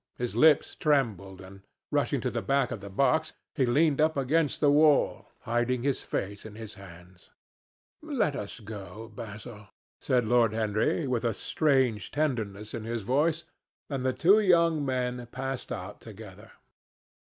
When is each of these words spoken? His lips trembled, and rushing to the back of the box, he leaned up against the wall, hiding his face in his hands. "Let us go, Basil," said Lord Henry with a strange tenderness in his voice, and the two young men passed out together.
His 0.17 0.35
lips 0.35 0.73
trembled, 0.73 1.41
and 1.41 1.61
rushing 1.91 2.21
to 2.21 2.31
the 2.31 2.41
back 2.41 2.71
of 2.71 2.81
the 2.81 2.89
box, 2.89 3.33
he 3.53 3.67
leaned 3.67 4.01
up 4.01 4.17
against 4.17 4.59
the 4.59 4.71
wall, 4.71 5.27
hiding 5.41 5.83
his 5.83 6.01
face 6.01 6.43
in 6.43 6.55
his 6.55 6.73
hands. 6.73 7.29
"Let 8.01 8.35
us 8.35 8.59
go, 8.61 9.09
Basil," 9.09 9.67
said 9.99 10.25
Lord 10.25 10.53
Henry 10.53 11.05
with 11.05 11.23
a 11.23 11.35
strange 11.35 12.09
tenderness 12.09 12.73
in 12.73 12.83
his 12.83 13.03
voice, 13.03 13.43
and 13.91 14.03
the 14.03 14.11
two 14.11 14.39
young 14.39 14.83
men 14.83 15.27
passed 15.31 15.71
out 15.71 16.01
together. 16.01 16.49